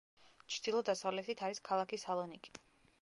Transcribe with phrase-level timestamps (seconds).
[0.53, 2.57] ჩრდილო-დასავლეთით არის ქალაქი სალონიკი.